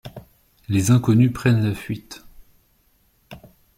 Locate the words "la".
1.63-1.75